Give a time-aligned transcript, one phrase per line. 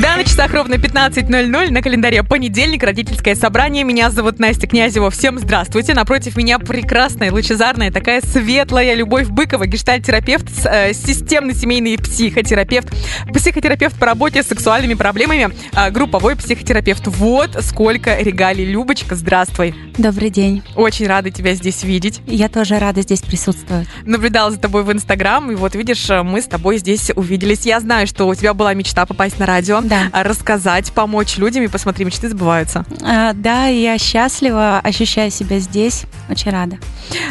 [0.00, 3.84] Да, на часах ровно 15.00 на календаре понедельник, родительское собрание.
[3.84, 5.10] Меня зовут Настя Князева.
[5.10, 5.92] Всем здравствуйте.
[5.92, 12.90] Напротив меня прекрасная, лучезарная, такая светлая Любовь Быкова, гештальтерапевт, э, системный семейный психотерапевт,
[13.34, 17.06] психотерапевт по работе с сексуальными проблемами, э, групповой психотерапевт.
[17.08, 18.64] Вот сколько регалий.
[18.64, 19.74] Любочка, здравствуй.
[19.98, 20.62] Добрый день.
[20.74, 22.22] Очень рада тебя здесь видеть.
[22.26, 23.88] Я тоже рада здесь присутствовать.
[24.06, 27.66] Наблюдала за тобой в Инстаграм, и вот видишь, мы с тобой здесь увиделись.
[27.66, 30.08] Я знаю, что у тебя была мечта попасть на радио Да.
[30.12, 32.84] рассказать, помочь людям, и посмотри, мечты сбываются.
[33.02, 36.04] А, да, я счастлива, ощущаю себя здесь.
[36.28, 36.78] Очень рада.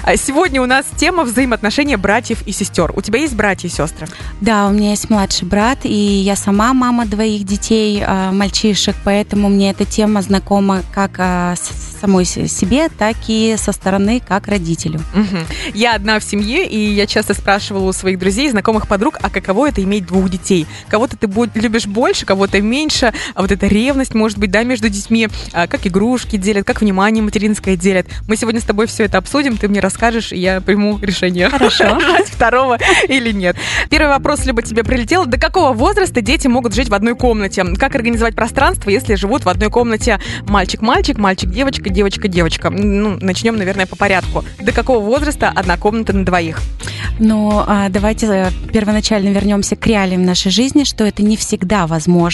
[0.03, 2.91] А, Сегодня у нас тема взаимоотношения братьев и сестер.
[2.95, 4.07] У тебя есть братья и сестры?
[4.41, 9.49] Да, у меня есть младший брат, и я сама мама двоих детей, а, мальчишек, поэтому
[9.49, 11.55] мне эта тема знакома как а,
[12.01, 14.99] самой се- себе, так и со стороны как родителю.
[15.13, 15.45] Мгм.
[15.73, 19.69] Я одна в семье, и я часто спрашивала у своих друзей, знакомых подруг, а каково
[19.69, 20.65] это иметь двух детей?
[20.89, 25.27] Кого-то ты любишь больше, кого-то меньше, а вот эта ревность, может быть, да, между детьми,
[25.53, 28.07] а, как игрушки делят, как внимание материнское делят.
[28.27, 31.49] Мы сегодня с тобой все это обсудим, ты мне расскажешь, и я приму решение.
[31.49, 31.83] Хорошо.
[31.99, 33.57] Рожать второго или нет.
[33.91, 35.27] Первый вопрос, либо тебе прилетел.
[35.27, 37.63] До какого возраста дети могут жить в одной комнате?
[37.77, 42.71] Как организовать пространство, если живут в одной комнате мальчик-мальчик, мальчик-девочка, девочка-девочка?
[42.71, 44.43] Ну, начнем, наверное, по порядку.
[44.59, 46.59] До какого возраста одна комната на двоих?
[47.19, 52.30] Но а, давайте э, первоначально вернемся к реалиям нашей жизни, что это не всегда возможно.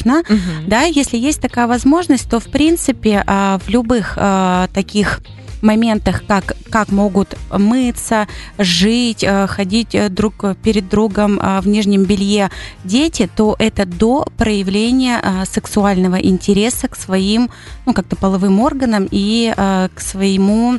[0.68, 5.22] Да, если есть такая возможность, то в принципе а, в любых а, таких
[5.62, 8.28] моментах, как, как могут мыться,
[8.60, 12.52] жить, а, ходить э, друг перед другом в нижнем белье
[12.84, 17.50] дети, то это до проявления сексуального интереса к своим,
[17.86, 20.78] ну, как-то половым органам и к своему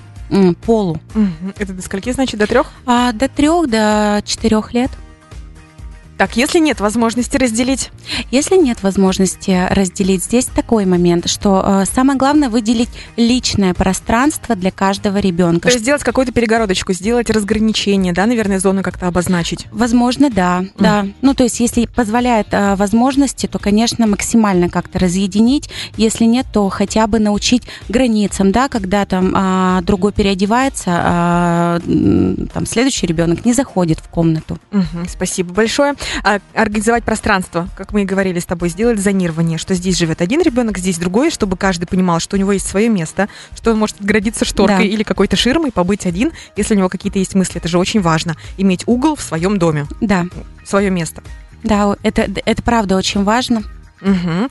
[0.64, 1.00] полу.
[1.58, 2.70] Это до скольки, значит, до трех?
[2.86, 4.90] А, до трех, до четырех лет.
[6.18, 7.90] Так, если нет возможности разделить,
[8.32, 14.72] Если нет возможности разделить, здесь такой момент, что э, самое главное выделить личное пространство для
[14.72, 15.68] каждого ребенка.
[15.68, 19.66] то есть сделать какую-то перегородочку, сделать разграничение, да, наверное, зону как-то обозначить.
[19.70, 21.06] Возможно, да, да.
[21.22, 25.70] Ну, то есть, если позволяет э, возможности, то, конечно, максимально как-то разъединить.
[25.96, 32.66] Если нет, то хотя бы научить границам, да, когда там а, другой переодевается, м, там
[32.66, 34.58] следующий ребенок не заходит в комнату.
[34.72, 35.94] Мгм, спасибо большое.
[36.24, 40.40] А, организовать пространство, как мы и говорили с тобой, сделать зонирование, что здесь живет один
[40.42, 44.00] ребенок, здесь другой, чтобы каждый понимал, что у него есть свое место, что он может
[44.00, 44.94] отгородиться шторкой Да.
[44.94, 47.56] или какой-то ширмой, побыть один, если у него какие-то есть мысли.
[47.56, 48.36] Это же очень важно.
[48.56, 50.26] Иметь угол в своем доме, Да,
[50.64, 51.22] свое место.
[51.62, 53.62] да, это, это правда очень важно.
[54.00, 54.50] Мгм.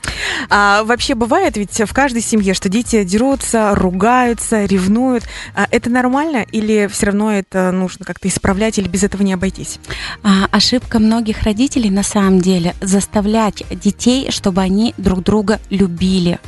[0.50, 5.24] А вообще бывает ведь в каждой семье, что дети дерутся, ругаются, ревнуют.
[5.54, 9.78] А это нормально или все равно это нужно как-то исправлять или без этого не обойтись?
[10.22, 16.38] А, ошибка многих родителей на самом деле заставлять детей, чтобы они друг друга любили.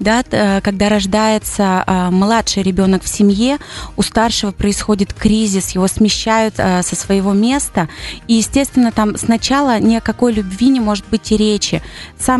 [0.00, 3.58] Да, э, когда рождается а, младший ребенок в семье,
[3.96, 7.88] у старшего происходит кризис, его смещают а, со своего места,
[8.26, 11.82] и естественно там сначала ни о какой любви не может быть и речи.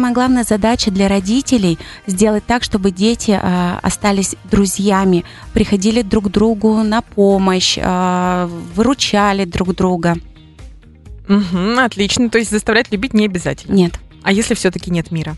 [0.08, 6.28] Самая главная задача для родителей сделать так, чтобы дети а, остались друзьями, приходили друг к
[6.28, 10.16] другу на помощь, а, выручали друг друга.
[11.28, 12.30] Мгм, отлично.
[12.30, 13.74] То есть заставлять любить не обязательно.
[13.74, 14.00] Нет.
[14.22, 15.36] А если все-таки нет мира?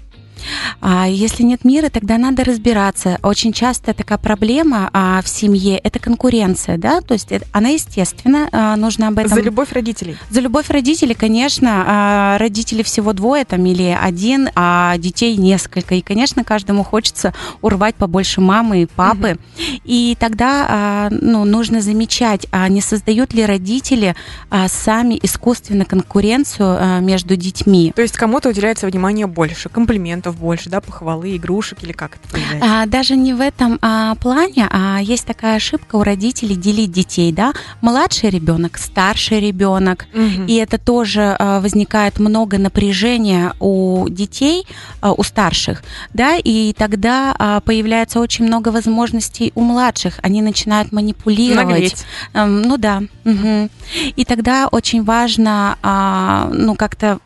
[0.81, 3.19] А если нет мира, тогда надо разбираться.
[3.23, 8.49] Очень часто такая проблема а, в семье– это конкуренция, да, то есть это- она естественно,
[8.53, 9.31] а, нужно об этом...
[9.31, 10.17] За любовь родителей.
[10.31, 15.95] За любовь родителей, конечно, а, родителей всего двое там или один, а детей несколько.
[15.95, 19.39] И, конечно, каждому хочется урвать побольше мамы и папы.
[19.85, 24.15] И тогда а, ну, нужно замечать, а не создают ли родители
[24.51, 27.93] а, сами искусственно конкуренцию а, между детьми.
[27.95, 32.83] То есть кому-то уделяется внимание больше, комплиментов больше, да, похвалы, игрушек или как это появляется?
[32.83, 37.33] А, даже не в этом а, плане, а есть такая ошибка у родителей делить детей,
[37.33, 40.47] да, младший ребенок, старший ребенок, Мгм.
[40.47, 44.67] и это тоже а, возникает много напряжения у детей,
[45.01, 45.83] а, у старших,
[46.15, 51.67] да, и тогда а, появляется очень много возможностей у младших, они начинают манипулировать.
[51.67, 52.05] Наглеть.
[52.35, 53.03] Эм, ну да.
[53.25, 53.71] мгм.
[54.17, 57.19] И тогда очень важно, а, ну как-то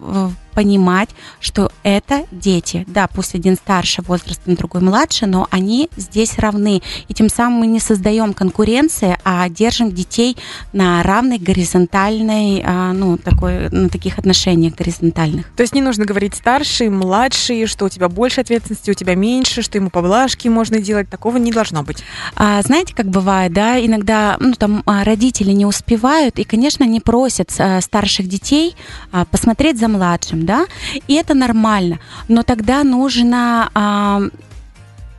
[0.54, 1.10] понимать,
[1.40, 2.84] что это дети.
[2.88, 6.82] Да, пусть один старше возрастом, другой младше, но они здесь равны.
[7.08, 10.36] И тем самым мы не создаем конкуренции, а держим детей
[10.72, 15.50] на равной горизонтальной, а, ну, такой, на таких отношениях горизонтальных.
[15.56, 19.62] То есть не нужно говорить старший, младший, что у тебя больше ответственности, у тебя меньше,
[19.62, 21.08] что ему поблажки можно делать.
[21.08, 22.02] Такого не должно быть.
[22.36, 27.00] А, знаете, как бывает, да, иногда ну, там, а, родители не успевают, и, конечно, не
[27.00, 28.76] просят а, старших детей
[29.30, 30.66] посмотреть за младшим, да,
[31.08, 31.98] и это нормально.
[32.28, 34.22] Но тогда нужно а,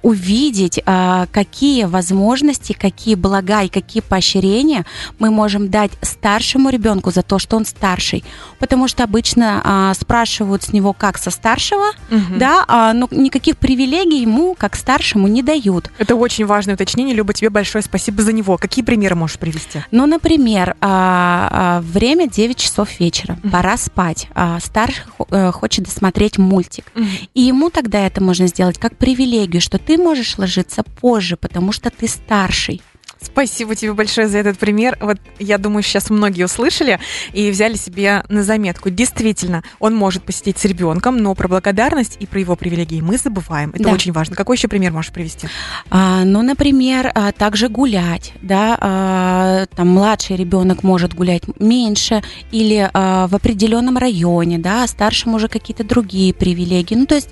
[0.05, 4.85] увидеть, а, какие возможности, какие блага и какие поощрения
[5.17, 8.23] мы можем дать старшему ребенку за то, что он старший.
[8.59, 12.35] Потому что обычно а, спрашивают с него как со старшего, угу.
[12.37, 15.89] да, а, но никаких привилегий ему, как старшему, не дают.
[15.97, 17.15] Это очень важное уточнение.
[17.15, 18.59] Люба, тебе большое спасибо за него.
[18.59, 19.83] Какие примеры можешь привести?
[19.89, 23.49] Ну, например, время 9 часов вечера, угу.
[23.49, 24.27] пора спать.
[24.59, 26.85] Старший э, хочет досмотреть мультик.
[26.95, 27.05] Угу.
[27.33, 31.89] И ему тогда это можно сделать как привилегию, что ты можешь ложиться позже, потому что
[31.89, 32.81] ты старший.
[33.21, 34.97] Спасибо тебе большое за этот пример.
[35.01, 36.99] Вот я думаю, сейчас многие услышали
[37.33, 38.89] и взяли себе на заметку.
[38.89, 43.71] Действительно, он может посидеть с ребенком, но про благодарность и про его привилегии мы забываем.
[43.73, 43.93] Это да.
[43.93, 44.35] очень важно.
[44.35, 45.47] Какой еще пример можешь привести?
[45.89, 52.89] А, ну, например, а, также гулять, да, а, там младший ребенок может гулять меньше или
[52.93, 56.95] а, в определенном районе, да, а старшему уже какие-то другие привилегии.
[56.95, 57.29] Ну, то есть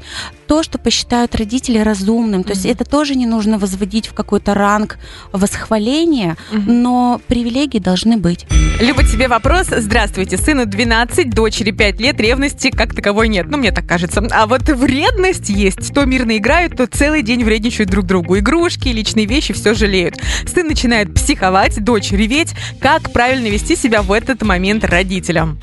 [0.48, 2.44] то, что посчитают родители разумным.
[2.44, 2.56] То mm-hmm.
[2.56, 4.98] есть это тоже не нужно возводить в какой-то ранг
[5.32, 6.64] восхваления, mm-hmm.
[6.68, 8.46] но привилегии должны быть.
[8.80, 9.68] Люба, тебе вопрос.
[9.70, 10.38] Здравствуйте.
[10.38, 13.46] Сыну 12, дочери 5 лет, ревности как таковой нет.
[13.50, 14.26] Ну, мне так кажется.
[14.32, 15.94] А вот вредность есть.
[15.94, 18.40] То мирно играют, то целый день вредничают друг другу.
[18.40, 20.16] Игрушки, личные вещи, все жалеют.
[20.48, 22.54] Сын начинает психовать, дочь реветь.
[22.80, 25.60] Как правильно вести себя в этот момент родителям?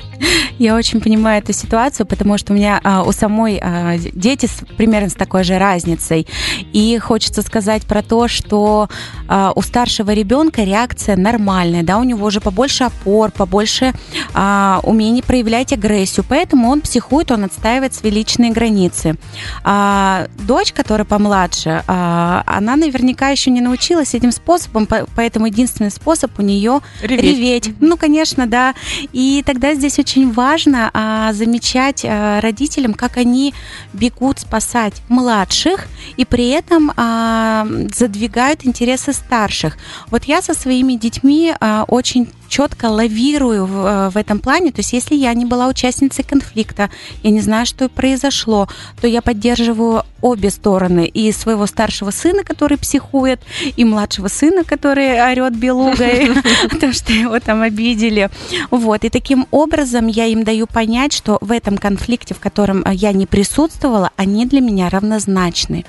[0.57, 4.63] Я очень понимаю эту ситуацию, потому что у меня а, у самой а, дети с,
[4.77, 6.27] примерно с такой же разницей.
[6.73, 8.89] И хочется сказать про то, что
[9.27, 13.93] а, у старшего ребенка реакция нормальная, да, у него уже побольше опор, побольше
[14.33, 19.15] а, умений проявлять агрессию, поэтому он психует, он отстаивает свои личные границы.
[19.63, 26.37] А, дочь, которая помладше, а, она наверняка еще не научилась этим способом, поэтому единственный способ
[26.39, 27.23] у нее реветь.
[27.23, 27.75] реветь.
[27.79, 28.73] Ну, конечно, да.
[29.11, 33.53] И тогда здесь очень важно а, замечать а, родителям, как они
[33.93, 35.87] бегут спасать младших
[36.17, 39.77] и при этом а, задвигают интересы старших.
[40.09, 44.71] Вот я со своими детьми а, очень четко лавирую в, э, в этом плане.
[44.71, 46.89] То есть, если я не была участницей конфликта,
[47.23, 48.67] я не знаю, что произошло,
[48.99, 51.07] то я поддерживаю обе стороны.
[51.07, 53.39] И своего старшего сына, который психует,
[53.77, 56.31] и младшего сына, который орет белугой,
[56.79, 58.29] то, что его там обидели.
[58.69, 59.05] Вот.
[59.05, 63.13] И таким образом я им даю понять, что в этом конфликте, в котором э, я
[63.13, 65.85] не присутствовала, они для меня равнозначны.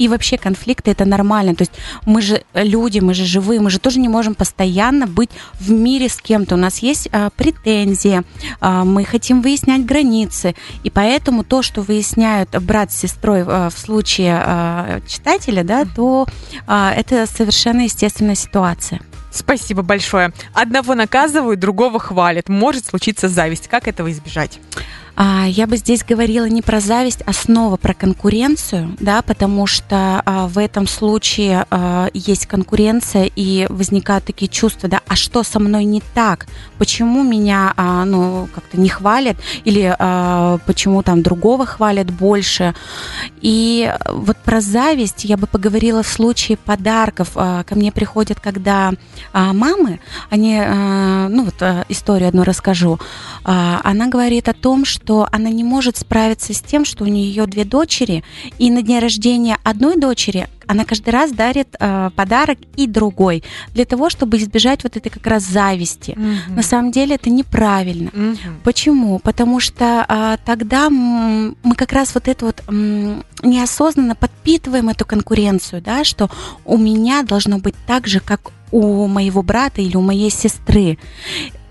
[0.00, 1.54] И вообще конфликты это нормально.
[1.54, 1.72] То есть
[2.06, 5.30] мы же люди, мы же живые, мы же тоже не можем постоянно быть
[5.60, 6.54] в мире с кем-то.
[6.54, 8.22] У нас есть а, претензии,
[8.60, 10.54] а, мы хотим выяснять границы.
[10.82, 16.26] И поэтому то, что выясняют брат с сестрой а, в случае читателя, да, то
[16.66, 19.00] это совершенно естественная ситуация.
[19.30, 20.32] Спасибо большое.
[20.52, 22.48] Одного наказывают, другого хвалят.
[22.48, 23.68] Может случиться зависть.
[23.68, 24.58] Как этого избежать?
[25.22, 30.22] А, я бы здесь говорила не про зависть, а снова про конкуренцию, да, потому что
[30.24, 35.58] а, в этом случае а, есть конкуренция и возникают такие чувства, да, а что со
[35.58, 36.46] мной не так?
[36.78, 37.74] Почему меня,
[38.06, 39.94] ну, как-то не хвалят или
[40.64, 42.74] почему там другого хвалят больше?
[43.42, 47.32] И вот про зависть я бы поговорила в случае подарков.
[47.34, 48.92] Ко мне приходят, когда
[49.34, 50.00] мамы,
[50.30, 50.62] они,
[51.28, 52.98] ну вот историю одну расскажу,
[53.44, 57.44] она говорит о том, что что она не может справиться с тем, что у нее
[57.46, 58.22] две дочери,
[58.60, 63.42] и на день рождения одной дочери она каждый раз дарит э, подарок и другой
[63.74, 66.12] для того, чтобы избежать вот этой как раз зависти.
[66.12, 66.54] Угу.
[66.54, 68.10] На самом деле это неправильно.
[68.10, 68.54] Угу.
[68.62, 69.18] Почему?
[69.18, 75.82] Потому что э, тогда мы как раз вот это вот э, неосознанно подпитываем эту конкуренцию,
[75.82, 76.30] да, что
[76.64, 80.98] у меня должно быть так же, как у моего брата или у моей сестры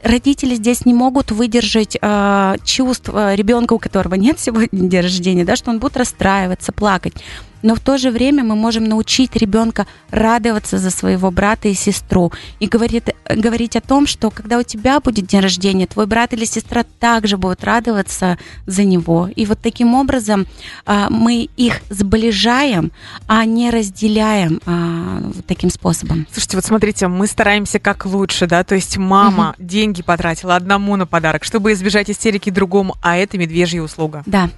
[0.04, 5.46] родители здесь не могут выдержать э, чувств э, ребенка, у которого нет сегодня день рождения,
[5.46, 7.14] да, что он будет расстраиваться, плакать.
[7.62, 12.32] Но в то же время мы можем научить ребенка радоваться за своего брата и сестру
[12.60, 16.46] и говорить, говорить о том, что когда у тебя будет день рождения, твой брат или
[16.46, 19.30] сестра также будут радоваться за него.
[19.36, 20.48] И вот таким образом
[20.86, 22.92] а, мы их сближаем,
[23.28, 26.28] а не разделяем а, таким способом.
[26.32, 29.68] Слушайте, вот смотрите, мы стараемся как лучше, да, то есть мама угу.
[29.68, 34.24] деньги потратила одному на подарок, чтобы избежать истерики другому, а это медвежья услуга.
[34.26, 34.50] Да.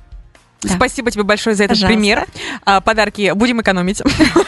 [0.64, 0.76] Да.
[0.76, 1.98] Спасибо тебе большое за этот Пожалуйста.
[2.00, 2.28] пример.
[2.66, 4.02] А, подарки будем экономить.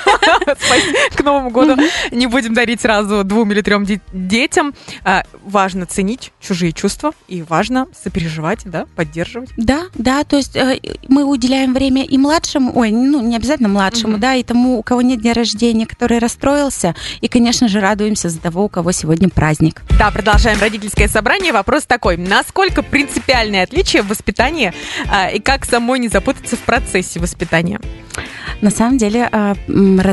[1.16, 1.76] К Новому году
[2.12, 4.74] не будем дарить сразу двум или трем детям.
[5.04, 9.50] А, важно ценить чужие чувства и важно сопереживать, да, поддерживать.
[9.58, 14.18] Да, да, то есть э, мы уделяем время и младшему, ой, ну не обязательно младшему,
[14.18, 18.40] да, и тому, у кого нет дня рождения, который расстроился, и, конечно же, радуемся за
[18.40, 19.82] того, у кого сегодня праздник.
[19.98, 21.54] Да, продолжаем родительское собрание.
[21.54, 24.74] Вопрос такой: насколько принципиальное отличие в воспитании
[25.10, 27.80] а, и как самой не запутаться в процессе воспитания?
[28.62, 29.56] На самом деле а,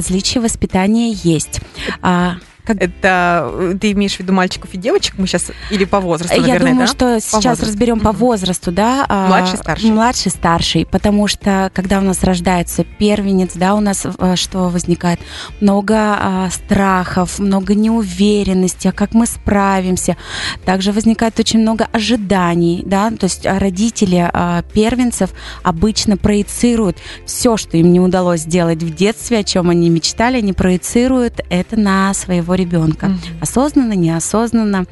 [0.00, 1.60] различия воспитания есть.
[2.00, 2.76] А, как...
[2.80, 5.14] Это э, ты имеешь в виду мальчиков и девочек?
[5.18, 6.92] Мы сейчас или по возрасту, наверное, Я думаю, да?
[6.92, 7.66] что по сейчас возрасту.
[7.66, 8.02] разберем mm-hmm.
[8.02, 9.06] по возрасту, да?
[9.08, 9.90] А, младший, старший.
[9.90, 15.20] Младший, старший, потому что когда у нас рождается первенец, да, у нас э, что возникает?
[15.60, 20.16] Много а, страхов, много неуверенности, а как мы справимся.
[20.64, 25.30] Также возникает очень много ожиданий, да, то есть родители а, первенцев
[25.62, 30.52] обычно проецируют все, что им не удалось сделать в детстве, о чем они мечтали, они
[30.52, 33.06] проецируют это на своего ребенка.
[33.06, 33.42] Mm-hmm.
[33.42, 34.86] Осознанно, неосознанно.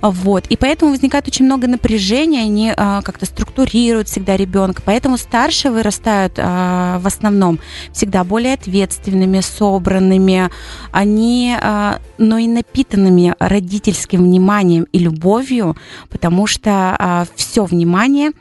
[0.00, 0.46] Вот.
[0.48, 4.82] И поэтому возникает очень много напряжения, они а, как-то структурируют всегда ребенка.
[4.84, 7.58] Поэтому старшие вырастают а, в основном
[7.92, 10.50] всегда более ответственными, собранными,
[10.90, 15.76] они, а, но и напитанными родительским вниманием и любовью,
[16.10, 18.32] потому что а, все внимание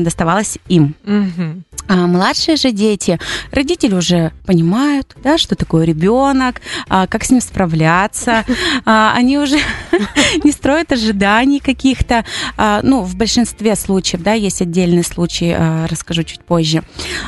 [0.00, 0.94] доставалось им.
[1.04, 1.62] Mm-hmm.
[1.86, 3.18] А младшие же дети,
[3.52, 8.44] родители уже понимают, да, что такое ребенок, а, как с ним справляться.
[8.86, 9.58] А, они уже
[10.44, 12.24] не строят ожиданий каких-то.
[12.56, 16.82] А, ну, в большинстве случаев, да, есть отдельный случай, а, расскажу чуть позже.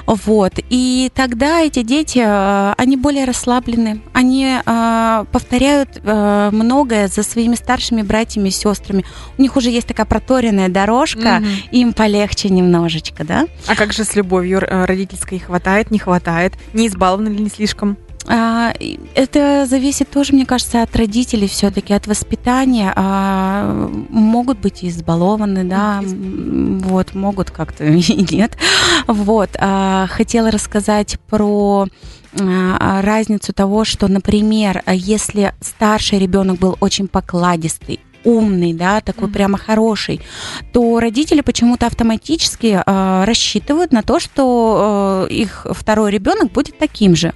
[0.06, 0.54] Вот.
[0.70, 7.56] И тогда эти дети, а, они более расслаблены, они а, повторяют а, многое за своими
[7.56, 9.04] старшими братьями и сестрами.
[9.36, 11.70] У них уже есть такая проторенная дорожка, mm-hmm.
[11.72, 13.46] им полегче немножечко, да.
[13.66, 14.60] А как же с любовью?
[14.60, 16.54] э, родительской хватает, не хватает?
[16.72, 17.96] Не избалованы ли не слишком?
[18.28, 18.74] А,
[19.14, 22.92] это зависит тоже, мне кажется, от родителей все-таки, от воспитания.
[22.96, 28.56] А, могут быть избалованы, да, вот, могут как-то и нет.
[29.06, 31.86] Вот, а, хотела рассказать про
[32.38, 39.32] разницу того, что, например, если старший ребенок был очень покладистый, умный, да, такой mm-hmm.
[39.32, 40.20] прямо хороший,
[40.72, 47.14] то родители почему-то автоматически э, рассчитывают на то, что э, их второй ребенок будет таким
[47.14, 47.32] же,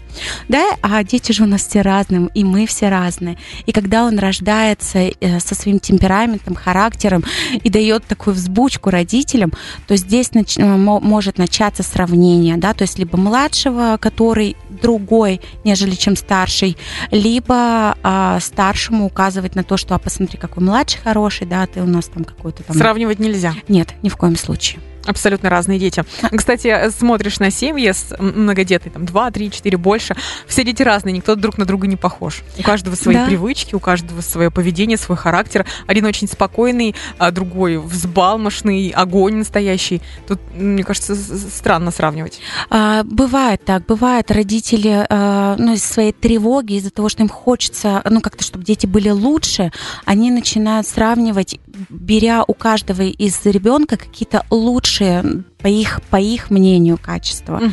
[0.49, 4.18] да, а дети же у нас все разные, и мы все разные, и когда он
[4.18, 7.25] рождается э, со своим темпераментом, характером
[7.62, 9.52] и дает такую взбучку родителям,
[9.87, 15.94] то здесь нач- э, может начаться сравнение, да, то есть либо младшего, который другой, нежели
[15.94, 16.76] чем старший,
[17.12, 21.82] либо э, старшему указывать на то, что, а посмотри, какой младший младший хороший, да, ты
[21.82, 22.75] у нас там какой-то там...
[22.75, 23.54] Сравнивать нельзя?
[23.68, 24.80] Нет, ни в коем случае.
[25.11, 26.05] Абсолютно разные дети.
[26.35, 30.17] Кстати, смотришь на семьи с многодетной, там, 2, 3, 4, больше.
[30.47, 32.43] Все дети разные, никто друг на друга не похож.
[32.59, 33.26] У каждого свои да.
[33.26, 35.67] привычки, у каждого свое поведение, свой характер.
[35.87, 40.00] Один очень спокойный, а другой взбалмошный, огонь настоящий.
[40.29, 42.40] Тут, мне кажется, странно сравнивать.
[42.71, 44.31] А, бывает так, бывает.
[44.31, 48.87] Родители, а, ну, из своей тревоги, из-за того, что им хочется, ну, как-то, чтобы дети
[48.87, 49.73] были лучше,
[50.05, 56.50] они начинают сравнивать, беря у каждого из ребенка какие-то лучшие лучшие по их, по их
[56.50, 57.57] мнению, качества.
[57.57, 57.73] Угу.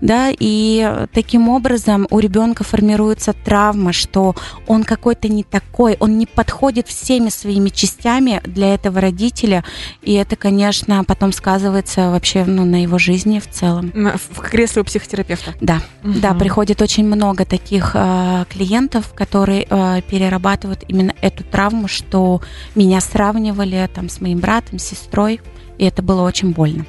[0.00, 4.34] Да, и таким образом у ребенка формируется травма, что
[4.66, 9.64] он какой-то не такой, он не подходит всеми своими частями для этого родителя,
[10.02, 13.92] и это, конечно, потом сказывается вообще ну, на его жизни в целом.
[13.92, 15.54] В кресле у психотерапевта?
[15.60, 16.14] Да, угу.
[16.20, 22.40] да, приходит очень много таких э, клиентов, которые э, перерабатывают именно эту травму, что
[22.74, 25.40] меня сравнивали там с моим братом, сестрой,
[25.78, 26.84] и это было очень больно.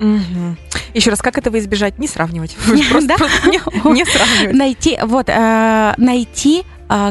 [0.00, 0.56] Угу.
[0.94, 1.98] Еще раз, как этого избежать?
[1.98, 2.56] Не сравнивать.
[2.90, 4.54] Просто, не, сравнивать.
[4.54, 6.64] Найти, вот, э, найти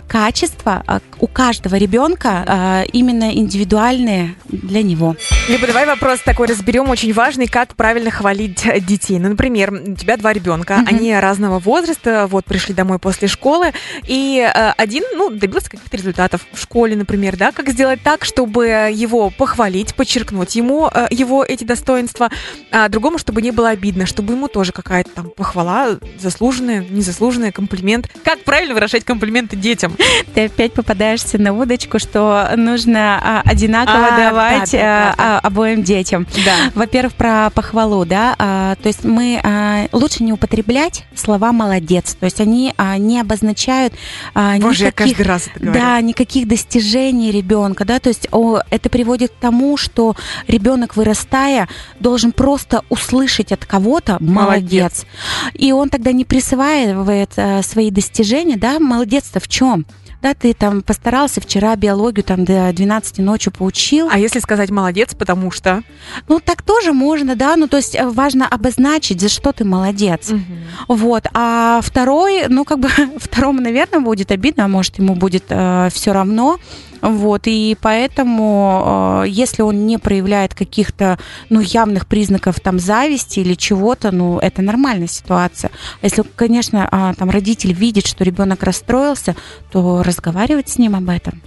[0.07, 5.15] качества а, у каждого ребенка а, именно индивидуальные для него.
[5.47, 9.19] Либо давай вопрос такой разберем, очень важный, как правильно хвалить детей.
[9.19, 10.87] Ну, например, у тебя два ребенка, mm-hmm.
[10.87, 13.73] они разного возраста, вот пришли домой после школы,
[14.07, 18.91] и э, один, ну, добился каких-то результатов в школе, например, да, как сделать так, чтобы
[18.93, 22.29] его похвалить, подчеркнуть ему э, его эти достоинства,
[22.71, 28.09] а другому, чтобы не было обидно, чтобы ему тоже какая-то там похвала, заслуженная, незаслуженная, комплимент.
[28.23, 29.95] Как правильно выражать комплименты детям?
[30.33, 35.39] Ты опять попадаешься на удочку, что нужно а, одинаково а, давать да, да, да, да.
[35.39, 36.27] обоим детям.
[36.45, 36.71] Да.
[36.75, 42.25] Во-первых, про похвалу, да, а, то есть мы а, лучше не употреблять слова молодец, то
[42.25, 43.93] есть они а, не обозначают
[44.33, 45.79] а, Боже, никаких, я каждый раз это говорю.
[45.79, 50.15] да, никаких достижений ребенка, да, то есть о, это приводит к тому, что
[50.47, 51.67] ребенок вырастая
[51.99, 55.05] должен просто услышать от кого-то молодец, молодец.
[55.53, 59.85] и он тогда не присваивает а, свои достижения, да, молодец-то в чем?
[60.21, 64.07] да, ты там постарался вчера биологию там до 12 ночью поучил.
[64.11, 65.81] А если сказать молодец, потому что?
[66.27, 70.29] Ну, так тоже можно, да, ну, то есть э, важно обозначить, за что ты молодец.
[70.29, 70.95] Угу.
[70.95, 75.89] Вот, а второй, ну, как бы, второму, наверное, будет обидно, а может, ему будет э,
[75.91, 76.59] все равно,
[77.01, 81.17] вот, и поэтому, э, если он не проявляет каких-то,
[81.49, 85.71] ну, явных признаков там зависти или чего-то, ну, это нормальная ситуация.
[86.01, 89.35] Если, конечно, а, там родитель видит, что ребенок расстроился,
[89.71, 91.41] то разговаривать с ним об этом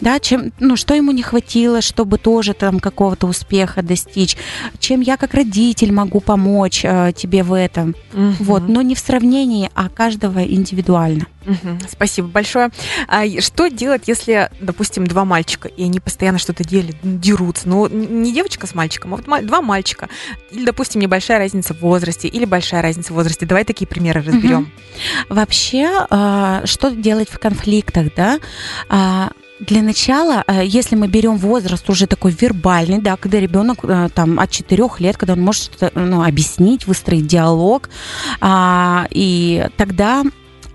[0.00, 4.36] да, чем, ну, что ему не хватило, чтобы тоже там какого-то успеха достичь,
[4.78, 8.34] чем я как родитель могу помочь э, тебе в этом, угу.
[8.40, 11.26] вот, но не в сравнении, а каждого индивидуально.
[11.46, 11.78] Угу.
[11.90, 12.70] Спасибо большое.
[13.08, 18.32] А что делать, если, допустим, два мальчика, и они постоянно что-то делят, дерутся, ну, не
[18.32, 20.08] девочка с мальчиком, а вот два мальчика,
[20.50, 24.62] или, допустим, небольшая разница в возрасте, или большая разница в возрасте, давай такие примеры разберем.
[25.28, 25.34] Угу.
[25.34, 28.38] Вообще, э, что делать в конфликтах, да?
[29.60, 34.08] А, для начала, э, если мы берем возраст уже такой вербальный, да, когда ребенок э,
[34.14, 37.88] там от 4 лет, когда он может ну, объяснить, выстроить диалог,
[38.40, 40.24] а, и тогда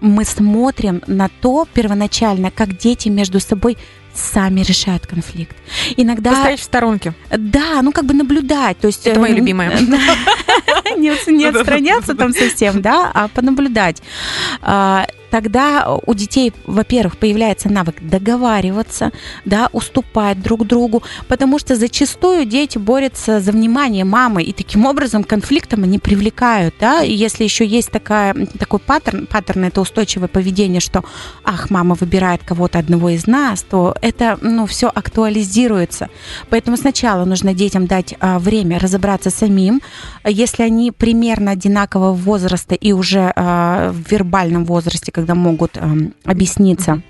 [0.01, 3.77] мы смотрим на то первоначально, как дети между собой
[4.13, 5.55] сами решают конфликт.
[5.97, 6.31] Иногда...
[6.31, 7.13] Постоять в сторонке.
[7.35, 8.77] Да, ну как бы наблюдать.
[8.77, 9.71] То есть, Это мои любимые.
[10.97, 14.01] Не отстраняться там совсем, да, а понаблюдать.
[15.35, 19.11] Тогда у детей, во-первых, появляется навык договариваться,
[19.43, 25.25] да, уступать друг другу, потому что зачастую дети борются за внимание мамы, и таким образом
[25.25, 30.79] конфликтом они привлекают, да, и если еще есть такая, такой паттерн, паттерн это устойчивое поведение,
[30.79, 31.03] что,
[31.43, 36.07] ах, мама выбирает кого-то одного из нас, то это, ну, все актуализируется.
[36.49, 39.81] Поэтому сначала нужно детям дать а, время разобраться самим,
[40.23, 45.81] если они примерно одинакового возраста и уже а, в вербальном возрасте, когда могут э,
[46.23, 47.01] объясниться.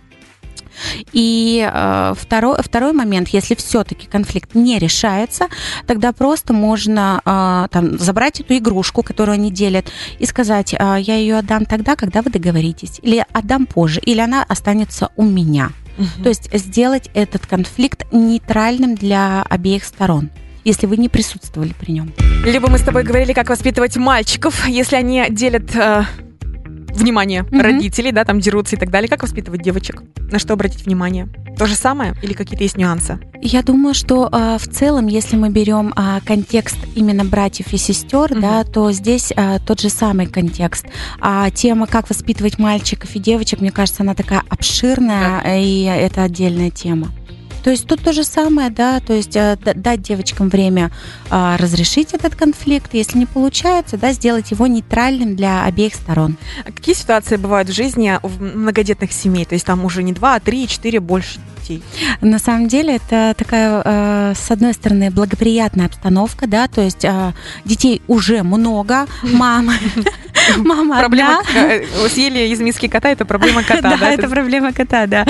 [1.14, 5.48] И э, второй, второй момент, если все-таки конфликт не решается,
[5.88, 11.16] тогда просто можно э, там, забрать эту игрушку, которую они делят, и сказать, э, я
[11.16, 15.72] ее отдам тогда, когда вы договоритесь, или отдам позже, или она останется у меня.
[15.98, 16.24] Угу.
[16.24, 20.30] То есть сделать этот конфликт нейтральным для обеих сторон
[20.66, 22.12] если вы не присутствовали при нем.
[22.44, 26.06] Либо мы с тобой говорили, как воспитывать мальчиков, если они делят э,
[26.96, 27.62] внимание mm-hmm.
[27.62, 29.10] родителей, да, там дерутся и так далее.
[29.10, 30.04] Как воспитывать девочек?
[30.32, 31.28] На что обратить внимание?
[31.58, 33.20] То же самое или какие-то есть нюансы?
[33.42, 38.32] Я думаю, что э, в целом, если мы берем э, контекст именно братьев и сестер,
[38.32, 38.42] mm-hmm.
[38.42, 40.86] да, то здесь э, тот же самый контекст.
[41.20, 45.64] А тема, как воспитывать мальчиков и девочек, мне кажется, она такая обширная, yeah.
[45.64, 47.12] и это отдельная тема.
[47.66, 50.92] То есть тут то же самое, да, то есть э, дать девочкам время
[51.32, 56.38] а, разрешить этот конфликт, если не получается, да, сделать его нейтральным для обеих сторон.
[56.64, 59.46] А какие ситуации бывают в жизни в многодетных семей?
[59.46, 61.84] То есть там уже не два, а три, четыре, больше детей?
[62.22, 67.34] На самом деле это такая, э, с одной стороны, благоприятная обстановка, да, то есть э,
[67.66, 69.74] детей уже много, мама
[70.58, 74.12] Мама Проблема э, съели из миски кота, это проблема кота, да?
[74.12, 75.26] это проблема кота, да.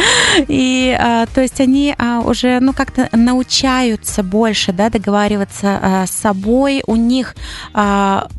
[0.47, 0.97] И
[1.33, 1.95] то есть они
[2.25, 6.83] уже, ну, как-то научаются больше, да, договариваться с собой.
[6.85, 7.35] У них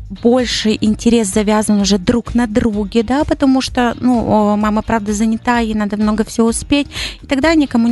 [0.09, 5.73] больше интерес завязан уже друг на друге, да, потому что, ну, мама, правда, занята, ей
[5.73, 6.87] надо много всего успеть.
[7.21, 7.86] И тогда они коммуницируют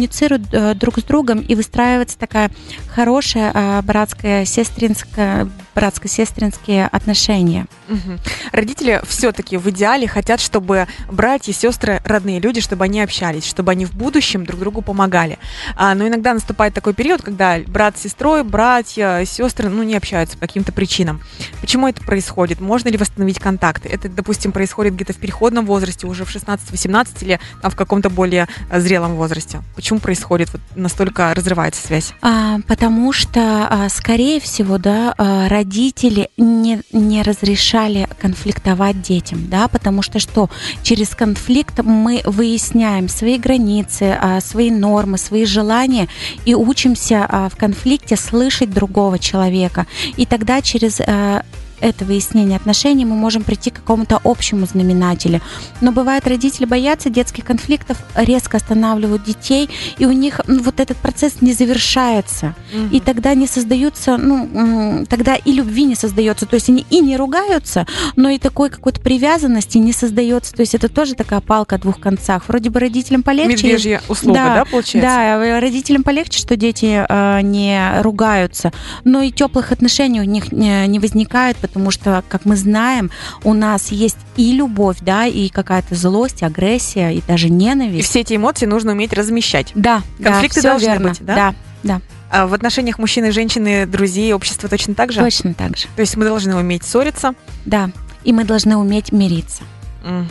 [0.51, 2.51] э, друг с другом, и выстраивается такая
[2.89, 7.67] хорошая братская, сестринская братско-сестринские отношения.
[7.87, 8.19] Мгм.
[8.51, 13.85] Родители все-таки в идеале хотят, чтобы братья, сестры, родные люди, чтобы они общались, чтобы они
[13.85, 15.37] в будущем друг другу помогали.
[15.75, 20.37] А, но иногда наступает такой период, когда брат с сестрой, братья, сестры, ну, не общаются
[20.37, 21.21] по каким-то причинам.
[21.61, 22.61] Почему это происходит?
[22.61, 23.89] Можно ли восстановить контакты?
[23.89, 28.47] Это, допустим, происходит где-то в переходном возрасте, уже в 16-18 или там, в каком-то более
[28.69, 29.61] э, зрелом возрасте?
[29.75, 32.13] Почему происходит вот настолько разрывается связь?
[32.21, 39.67] А, потому что, а, скорее всего, да, а, родители не, не разрешали конфликтовать детям, да,
[39.67, 40.49] потому что что?
[40.83, 46.07] Через конфликт мы выясняем свои границы, а, свои нормы, свои желания
[46.45, 49.87] и учимся а, в конфликте слышать другого человека.
[50.17, 51.43] И тогда через а,
[51.81, 55.41] это выяснение отношений мы можем прийти к какому-то общему знаменателю.
[55.81, 60.97] Но бывает, родители боятся детских конфликтов, резко останавливают детей, и у них м, вот этот
[60.97, 62.55] процесс не завершается.
[62.91, 66.45] И тогда не создаются, ну, тогда и любви не создается.
[66.45, 67.85] То есть они и не ругаются,
[68.15, 70.53] но и такой какой-то привязанности не создается.
[70.53, 72.47] То есть это тоже такая палка о двух концах.
[72.47, 73.67] Вроде бы родителям полегче.
[73.67, 75.09] Медвежья услуга, да, Да, получается?
[75.09, 78.71] Да, э, родителям полегче, что дети э, не ругаются,
[79.03, 83.11] но и теплых отношений у них не, не возникает, потому что, как мы знаем,
[83.43, 88.07] у нас есть и любовь, да, и какая-то злость, агрессия, и даже И ненависть.
[88.09, 89.73] все эти эмоции нужно уметь размещать.
[89.75, 91.09] Да, Конфликты да, должны верно.
[91.09, 91.35] быть, да?
[91.35, 95.19] Да, да, А в отношениях мужчины, женщины, друзей, общества точно так же?
[95.19, 95.87] точно так же.
[95.97, 97.33] То есть мы должны уметь ссориться.
[97.65, 97.89] Да,
[98.23, 99.63] и мы должны уметь мириться.
[100.05, 100.29] Мгм.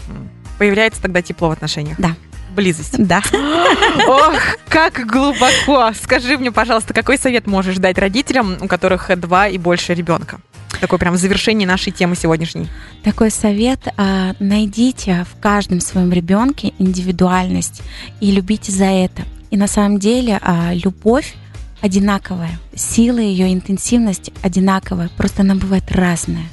[0.58, 1.98] Появляется тогда тепло в отношениях.
[2.00, 2.12] Да.
[2.56, 2.94] Близость.
[2.96, 3.20] Да.
[4.08, 4.32] Ох,
[4.70, 5.90] как глубоко.
[6.02, 10.38] Скажи мне, пожалуйста, какой совет можешь дать родителям, у которых два и больше ребенка?
[10.80, 12.68] Такой прям в завершении нашей темы сегодняшней.
[13.02, 13.80] Такой совет.
[13.96, 17.82] а, Найдите в каждом своем ребенке индивидуальность
[18.20, 19.22] и любите за это.
[19.50, 21.34] И на самом деле а, любовь
[21.80, 26.46] одинаковая, сила ее, интенсивность одинаковая, просто она бывает разная.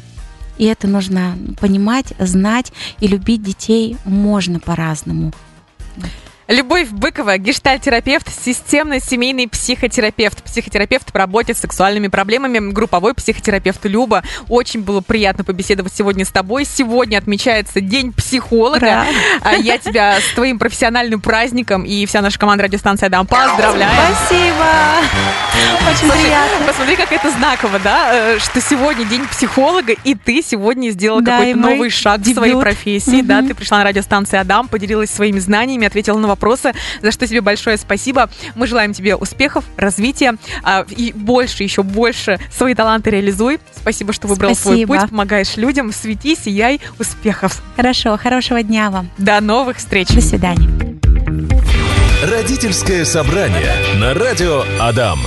[0.58, 5.34] И это нужно понимать, знать, и любить детей можно по-разному.
[6.52, 14.22] Любовь Быкова, гештальтерапевт, системный семейный психотерапевт, психотерапевт по работе с сексуальными проблемами, групповой психотерапевт Люба.
[14.50, 16.66] Очень было приятно побеседовать сегодня с тобой.
[16.66, 18.76] Сегодня отмечается День психолога.
[18.84, 19.06] Ура!
[19.44, 24.14] А Я тебя с твоим профессиональным праздником и вся наша команда радиостанции Адам поздравляем.
[24.14, 24.66] Спасибо!
[25.90, 26.68] Очень Слушай, приятно.
[26.68, 31.38] посмотри, как это знаково, да, э, что сегодня день психолога, и ты сегодня сделала Да,
[31.38, 32.62] какой-то новый шаг в своей дебют.
[32.64, 33.48] профессии, да, Мгм.
[33.50, 37.78] ты пришла на радиостанцию Адам, поделилась своими знаниями, ответила на вопросы, за что тебе большое
[37.78, 38.30] спасибо.
[38.56, 43.60] Мы желаем тебе успехов, развития а, и больше, еще больше свои таланты реализуй.
[43.76, 45.00] Спасибо, что выбрал свой Спасибо.
[45.00, 47.62] путь, помогаешь людям, свети, сияй, успехов.
[47.76, 49.10] Хорошо, хорошего дня вам.
[49.18, 50.08] До новых встреч.
[50.10, 50.70] До свидания.
[52.24, 55.20] Родительское собрание на радио Адам.